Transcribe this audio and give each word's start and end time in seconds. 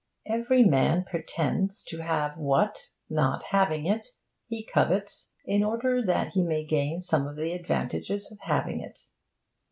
Every 0.25 0.63
man 0.63 1.03
pretends 1.03 1.83
to 1.89 1.99
have 1.99 2.35
what 2.35 2.89
(not 3.07 3.43
having 3.51 3.85
it) 3.85 4.03
he 4.47 4.65
covets, 4.65 5.35
in 5.45 5.63
order 5.63 6.01
that 6.03 6.29
he 6.29 6.41
may 6.41 6.65
gain 6.65 7.01
some 7.01 7.27
of 7.27 7.35
the 7.35 7.53
advantages 7.53 8.31
of 8.31 8.39
having 8.39 8.79
it. 8.81 8.97